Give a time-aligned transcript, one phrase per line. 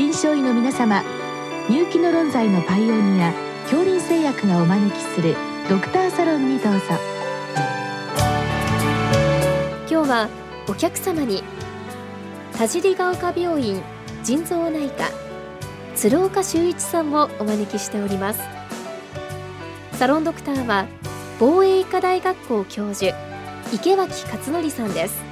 [0.00, 1.04] 臨床医の皆様
[1.68, 5.36] 入気の論剤のパイオニア恐林製薬がお招きする
[5.68, 6.80] ドクターサロンにどうぞ。
[9.86, 10.28] 今日は
[10.66, 11.42] お客様に
[12.56, 13.82] 田尻ヶ丘病院
[14.24, 15.10] 腎臓内科
[15.94, 18.40] 鶴岡修一さんをお招きしております。
[19.98, 20.86] サロンドクターは
[21.38, 23.14] 防衛医科大学校教授
[23.70, 25.29] 池脇勝則さんです。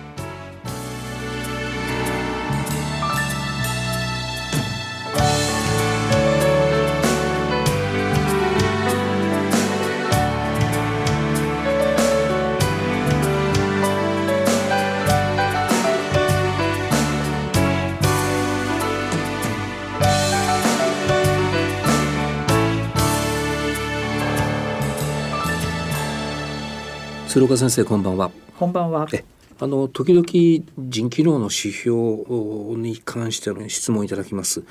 [27.28, 28.30] 鶴岡先生こんばんは。
[28.58, 29.06] こんばんは。
[29.60, 30.24] あの時々
[30.88, 31.94] 腎機能の指標
[32.80, 34.64] に関しての質問いただきます。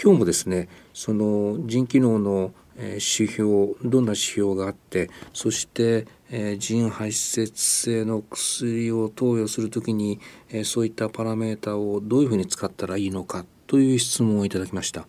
[0.00, 15.06] 今日もですねその腎機能の指標どんな指標があってそして、えー、腎排泄性の薬を投与するときに、えー、そういったパラメータをどういうふうに使ったらいいのかという質問をいただきました。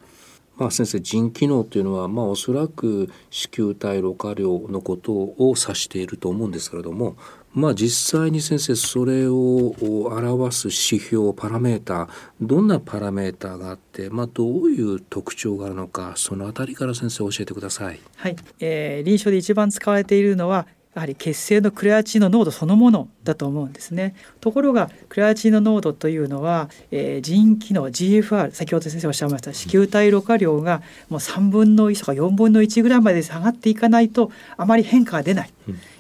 [0.58, 7.16] まあ、先生腎機能というのは、まあ、おそらく子宮体ろ過量のことを指していると思うんですけれども、
[7.54, 12.08] まあ、実際に先生それを表す指標パラメータ
[12.42, 18.00] どんなパラメータがあって、まあ、どういう特徴があるのかそのあたりから先生教えてください。
[18.16, 24.16] はい、えー、臨床で一番使われているのはやはり血清のクレアチンの濃度そのものだと思うんですね。
[24.42, 35.54] ところがクレアチンの濃度というのは、えー、腎機能 GFR 先ほど先生おっしゃいました子宮体ろ過量がもう3分の1とか4分の1ぐらいまで下がっていかないとあまり変化が出ない。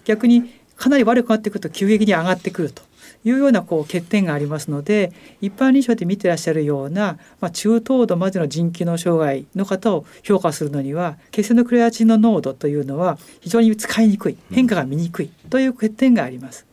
[0.05, 2.83] 逆にかなり悪くなってくると急激に上がってくると
[3.25, 16.67] いうようなこう欠点がありますので一般臨床で見てらっしゃるような、まあ、中等度までの腎機能障害の方を評価するのには血清のクレアチンの濃度というのは非常に使いにくい変化が見にくいという欠点があります。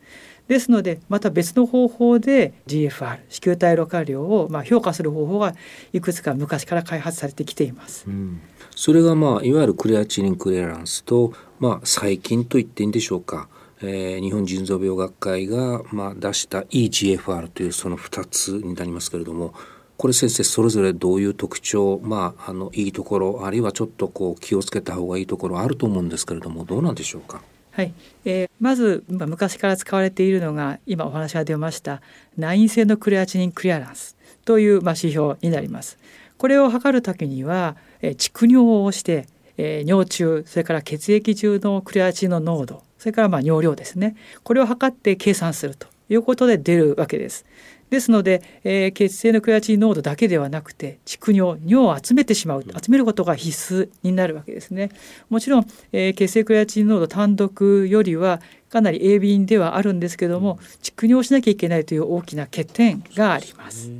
[0.51, 5.55] ですのでまた別の方法で GFR 子宮体ろ過量をまあ評価する方法が
[5.93, 8.03] いくつか昔から開発されてきています。
[8.05, 8.41] うん、
[8.75, 13.47] それがまあいわゆるクレアチニンクレアランスとまあ細菌と言っていいんでしょうか。
[13.83, 19.53] えー、日本腎臓病学会が、まあ、出した EGFR というその2つになりますけれども
[19.97, 27.41] これ先生それぞれどういう特徴まああのいいところあるいはちょっとこう気をつけた方がいいところあると思うんですけれどもどうなんでしょうか？
[27.71, 27.93] はい、
[28.25, 32.01] えー、まず、まあ、昔から使われているのが今お話が出ました
[32.37, 35.97] 内因性のクレアチニンクリアランスという、まあ、指標になります。
[36.37, 39.27] これを測るときには、えー、蓄尿をして、
[39.57, 47.45] えー、尿中それから血液中のクレアチンの濃度それからまあ尿量ですねこれを測って計算するということで出るわけです。
[47.89, 54.91] ですので、えー、血清のクレアチン濃度だけではなくて蓄尿尿を集めてしまう集めることが必須になるわけですね。
[55.29, 58.39] もちろん、えー、血清クレアチン濃度単独よりは
[58.69, 63.91] かなり鋭敏ではあるんですけども蓄尿しなきゃいけないという大きな欠点があります。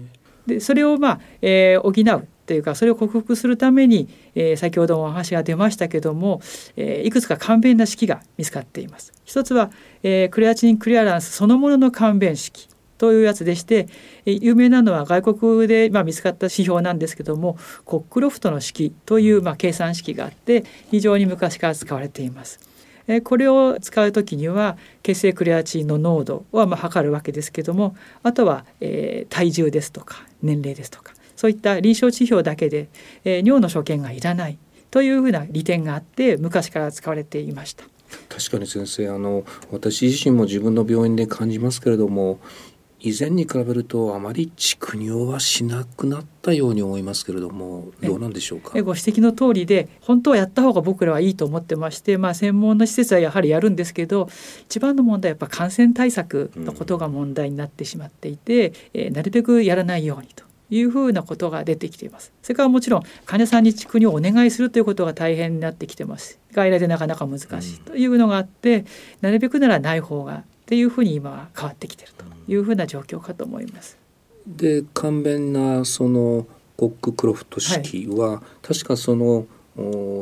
[0.45, 6.41] でそれをまあ、えー、補うというかそれを克服するために、えー、先ほどもお話が出ましたけども、
[6.75, 9.13] えー、いくつか簡便な式が見つかっています。
[9.25, 9.71] 一つは、
[10.03, 13.87] えー、クレアチニンクリアランスそのものの簡便式というやつでして、
[14.27, 22.59] え有名なのは外国で、まあ、見つかった指標なんですけどもコックロフトの式という、まあ、計算式があって非常に昔から使われています。
[23.23, 32.87] これを使う時には血清クレアチンの濃度はまあ測るわけですけどもあとは、えー、体重ですとか年齢ですとかそういった臨床指標だけで、
[33.23, 34.59] えー、尿の所見がいらない
[34.91, 37.83] というふうな利点があって昔から使われていました。
[38.29, 42.39] 確かに先生あの私自身も自分の病院で感じますけれども
[42.99, 48.73] 以前に比べるとあまり蓄尿はしなくなったように思いますけれどもどうなんでしょうか？
[48.83, 54.29] ご指摘の通りで本当はやった方が僕らはいいと思ってまして、まあ、専門の施設はやはりやるんですけど
[54.65, 62.31] 一番の問題はやっぱ感染対策のことが問題になってしまっていて、うん、えー、なるべくやらないようにというふうなことが出てきています。
[62.41, 66.39] それからもちろん患者さんに蓄尿をお願いするということが大変になってきてます。
[66.53, 68.85] 外来でなかなか難しいというのがあって、
[69.19, 73.97] なるべくならない方がっていうふうに今は変わってきているというふうな状況かと思います。
[74.47, 76.47] で簡便なその
[76.77, 79.45] コック・クロフト式は、はい、確かその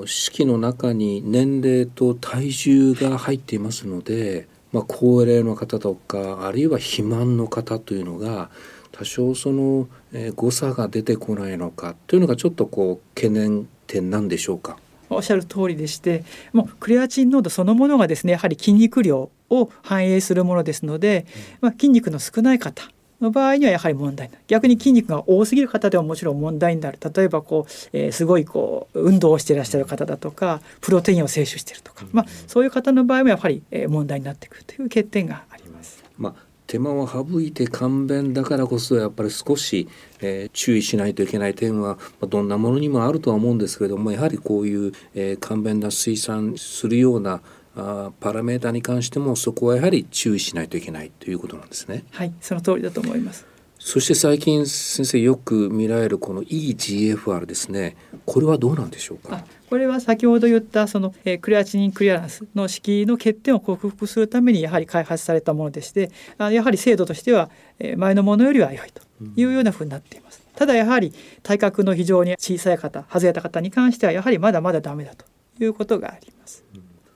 [0.06, 8.50] 式の中に年齢と体重が入っていますので、まあ、高齢の方とかあるいは肥満の方というのが
[8.92, 14.78] 多少その、えー、誤差が出てこないのかというのがちょっとこう懸念点なんでしょうか？
[15.10, 21.26] おっしゃる通りでしてもうクレアチン濃度そのものがですねやはり筋肉量を反映するものですので、
[21.62, 27.00] まあ、筋肉の少ない方の場合にはやはり問題になる逆に筋肉が多すぎる方でももちろん問題になる。
[27.16, 36.04] 例えばこう、えー、すごいこう運動をしていらっしゃる方だとかプロテインを摂取しているとか、まあ、そういう方の場合もやはり、えー、問題になってくるという欠点があります。
[36.18, 39.89] まあ手間を省いて簡便だからこそやっぱり少し、
[40.21, 47.42] えー、注意しないといけない点は、まあ、どんなものにもあるとは思うんですけれどもやはりこういう、えー、簡便な水産するような
[47.75, 52.04] あパラメータに関してもそこはやはり注意しないといけないということなんですね。
[52.12, 53.48] はいその通りだと思います
[53.80, 57.96] そして最近先生よく見られるこの EGFR ですね
[58.26, 59.44] これはどうなんでしょうか？
[59.70, 67.50] これは先ほど言ったその、えー、クレアチニンクリアランスの式の欠点を克服するためにやはり開発されたものでしてあやはり精度としては、
[67.80, 69.02] えー、前のものよりは良いと
[69.36, 70.42] いうようなふうになっています。
[70.56, 75.26] ただやはり体格の非常に小さい方外れた方に関してはやはりまだまだダメだと
[75.64, 76.66] いうことがあります。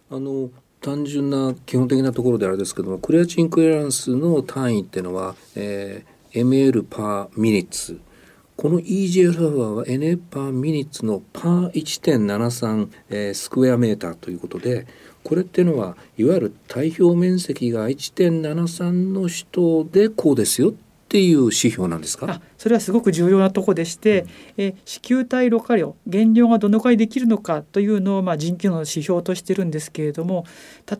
[0.09, 0.49] あの
[0.79, 7.99] 単純な基本的なところであれですけどもクレアチンクリアランスの単位っていうのは、えー、ml パーミニッツ
[8.55, 14.85] この NA パーミニッツのパー1.73、えー、スクエアメーターということで
[15.23, 20.73] これっていうのはいわゆる体表面積が1.73の人でこうですよっ
[21.09, 22.41] ていう指標なんですか？
[22.57, 24.27] それはすごく重要なとこでして、うん、
[24.57, 30.45] え子宮体ろ過量減量がどのくらいできるのかというのを、まあ、人気の指標としてるんですけれども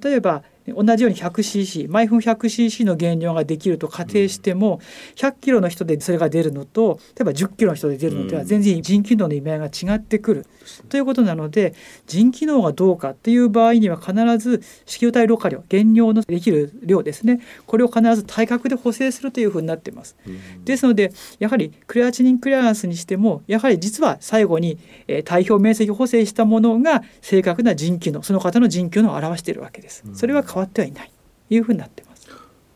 [0.04, 4.80] 例えば同じように 100cc 毎分 100cc の減量ができると仮定しても
[5.16, 10.46] 100キロの人でそれが出るのと例えば10キロの人で出るのでは全然腎機能の意味合いが違ってくる。
[10.90, 11.74] ということなので
[12.08, 17.42] 腎機能がどうかっていう場合には必ず子宮体ろ過量減量のできる量ですね。
[17.68, 20.16] これを必ず体格で補正するというふうになっています。
[20.64, 24.78] ですのでやはりクレアチニンクリアランスにしてもやはり実は最後に、
[25.08, 30.04] えー、体表面積補正したものが正確な腎機能その方の腎機能を表しているわけです。
[30.14, 31.12] それは変わってはいない
[31.48, 32.30] というふうになってます。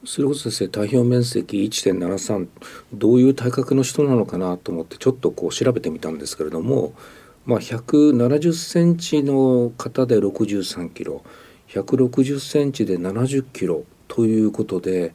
[0.06, 2.47] それこそ先生体表面積1.73
[2.94, 6.94] どういう体格の人なのかなと思ってちょっとこう調べてみたんですけれども、
[7.45, 11.24] まあ、170センチの方で63キロ
[11.69, 15.13] 160センチで70キロということで、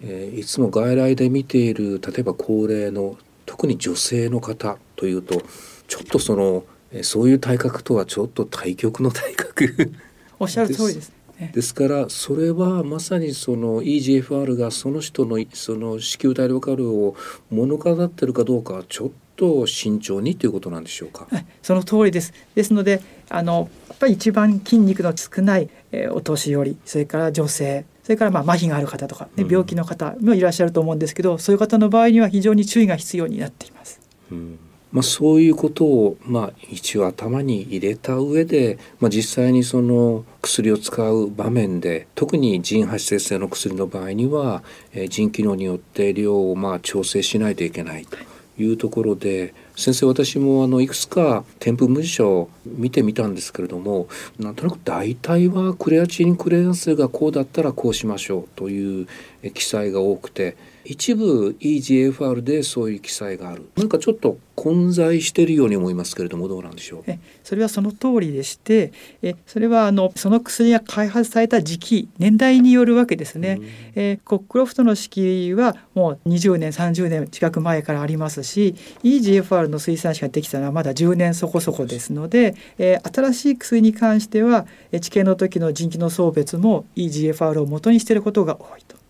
[0.00, 5.42] えー、いつも外来で見ている例えば高齢の特に女性の方というと
[5.86, 6.64] ちょっとその
[7.02, 9.92] そういう体格とはちょっと対極の体格
[10.38, 11.19] おっしゃる通りです。
[11.52, 17.16] ですからそれはまさにその EGFR がその人のその子宮体ロカルを
[17.50, 21.26] 物語ってるかどうかちょっと慎重にということなんでしょうか？
[21.62, 22.32] その通りです。
[22.54, 34.00] ですのであのやっぱり一番筋肉の少ない、えー、お年寄りそれから女性それからまあ麻痺がある方とか、ね、病気の方もいらっしゃると思うんですけど、うん、そういう方の場合には非常に注意が必要になっています。
[34.30, 34.58] うん
[34.92, 48.16] まあ、そういうことを、まあ、一応頭に入れた上で、まあ、実際にその薬を使う場面で特に腎発生性の薬の場合には、えー、腎機能によって量をまあ調整しないといけないと
[48.60, 54.08] いうところで先生私もあのいくつか添付文書を見てみたんですけれども
[54.38, 59.06] なんとなく大体はクレアチニンクレアンスがこうだったらこうしましょうという
[59.54, 63.68] 記載が多くて一部 EGFR でそういう記載がある。
[63.76, 67.02] なんかちょっと混在しているように思いますけれどもどうなんでしょう？
[67.06, 68.92] えそれはその通りでして
[69.22, 73.58] えそれはあのその薬が開発された時期年代によるわけですね、
[73.94, 84.66] えコックロフトの式はもう20年30年近く前からありますし EGFR の水産子ができたのはまだ10年そこそこですので、え新しい薬に関しては
[85.00, 89.00] 治験の時の腎機能送別も EGFR を元にしていることが多いと。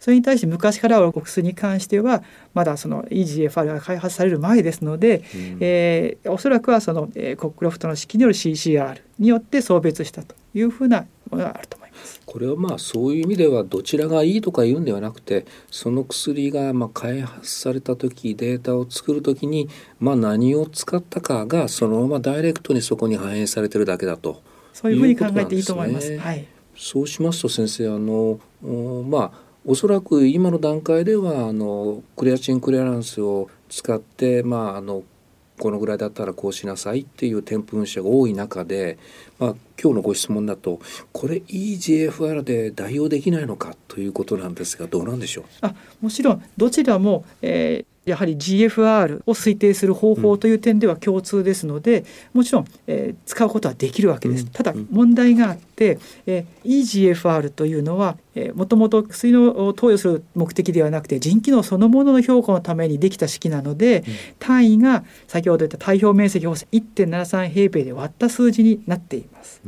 [0.00, 2.22] それに対して昔からあるお薬に関しては
[2.54, 11.79] まだその EGFR が開発される前ですので、うん、えー、おそらくはその、えー、コックロフトの式による CCR によって送別したというふうなものがあると。
[12.26, 19.68] これはまあそういう意味ではどちらがいいとか言うんではなくてその薬がまあ開発された時データを作る時に
[19.98, 24.42] まあ何を使ったかがそのままダイレクトにそこに反映されてるだけだと。
[24.72, 26.16] そういうふうに考えていいと思います。
[26.16, 28.38] はい、そうしますと先生あの
[29.08, 35.02] まあおそらく今の段階ではあのクレアチンクレアランスを使って、まあ、あの
[35.60, 38.98] このぐらいだったらこうしなさいっていう添付文書が多い中で、
[39.38, 40.80] まあ、今日のご質問だと
[41.12, 45.44] これ EGFR で代用できないのかということなんですがどうなんでしょう？
[45.60, 46.42] あもちろん。
[46.56, 54.46] どちらも、えやはり GFR を推定する方法という点では共通ですので、もちろん、えー、使うことはできるわけです。
[54.46, 58.16] ただ問題があって、えー、EGFR というのは
[58.54, 64.04] もともと薬の投与する目的ではなくて腎機能そのものの評価のためにできた式なので、
[64.38, 69.60] 単位が先ほど言った体表面積を1.73平米で割った数字になっています。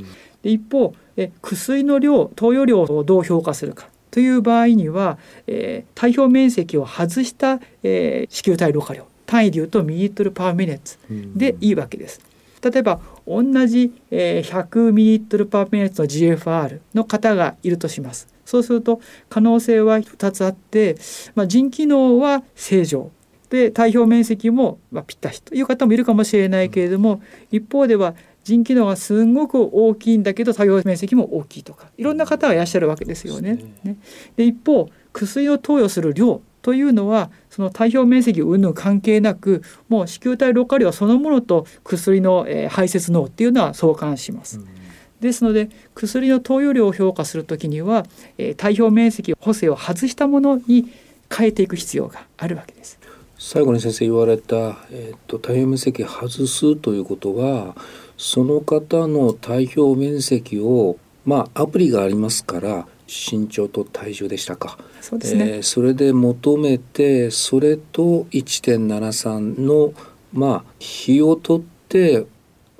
[0.42, 10.99] で一方え薬の量投与量をどう評価するかという場合には、えー、体表面積を外した、えー、子宮体ろ過量単位でいうとミリリットルパーミネッツ
[11.35, 12.21] でいいわけです。
[12.62, 18.28] 例えば同じ、えー、100ミリリットルパーミネッツの GFR の方がいるとします。
[18.45, 19.00] そうすると
[19.31, 20.97] 可能性は2つあって、
[21.35, 23.11] まあ、腎機能は正常
[23.49, 33.58] で体表面積もまあぴったしという方もいるかもしれないけれども一方では腎機能がすごく大きいんだけど作業面積も大きいとかいろんな方がいらっしゃるわけですよね。
[33.84, 33.96] ね
[34.37, 44.61] で一方薬を投与する量というのはその体表面積云々関係なくもう子宮体ろ過量そのものと薬の、えー、排泄能っていうのは相関します。
[45.20, 48.06] ですので薬の投与量を評価するときには、
[48.38, 50.92] えー、体表面積補正を外したものに
[51.32, 52.99] 変えていく必要があるわけです。
[53.38, 57.75] 最後に先生言われた、えーと、と体表面積外すということは
[58.25, 64.79] その方の体表面積をまあアプリがありますから身長と体重でしたか。
[65.00, 69.93] そうですね、えー、それで求めてそれと1.73の
[70.33, 72.25] まあ比を取って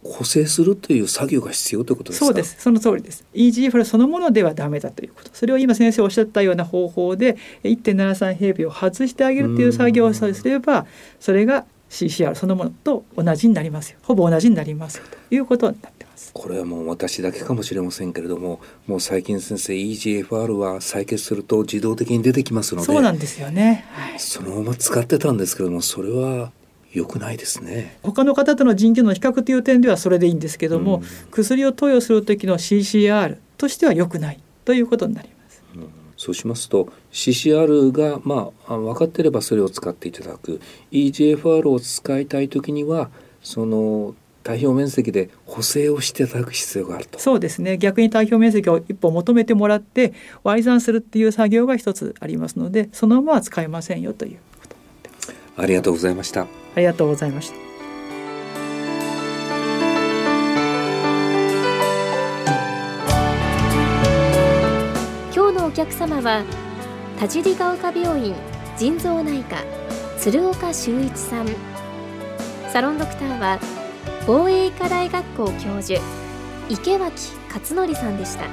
[0.05, 2.27] 補正するという作業が必要ということですか？
[2.27, 2.57] そうです。
[2.61, 3.25] その通りです。
[3.35, 5.31] EGFR そのものではダメだということ。
[5.33, 10.87] それを今先生おっしゃったような方法で1.73平米を外してあげるという作業をすれば
[11.19, 13.99] それが CCR そのものと同じになりますよ。
[14.03, 16.31] ほぼ同じになりますよということになってます。
[16.33, 26.51] これはもう私だけかもしれませんけれどももう最近先生 EGFR は採血すると自動的に出てきますのでそうなんですよね、はい、そのまま使ってたんですけれどもそれは
[26.93, 27.99] 良くないですね。
[28.03, 35.42] 他の方との腎機能の比較という点ではそれでいいんですけども、うん、薬を投与する時の CCR としては良くないということになります、うん
[36.23, 40.61] そうしますと CCR がまあ分かってればそれを使っていただく。
[40.93, 43.11] EGFR を使いたい時には
[43.43, 44.15] その
[44.45, 47.19] 体表面積で補正をしていただく必要があると。
[47.19, 47.77] そうですね。
[47.77, 50.13] 逆に体表面積を一歩求めてもらって
[50.45, 55.35] 割り算するっていう作業が一つありますのでそのまま使えませんよということになってます。
[55.57, 56.43] ありがとうございました。
[56.43, 57.72] ありがとうございました
[65.83, 66.45] 客様は
[67.19, 68.37] 田尻ヶ丘病院
[68.79, 69.57] 腎臓内科
[70.17, 71.49] 鶴岡修一さん。
[72.73, 73.59] サロンドクターは
[74.25, 76.01] 防衛医科大学校教授
[76.69, 77.13] 池脇
[77.53, 78.45] 勝則さんでした。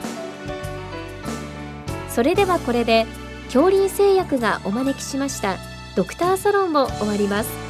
[2.09, 3.05] それではこれで
[3.45, 5.57] 恐林製薬がお招きしました
[5.95, 7.68] ドクターサロンを終わります。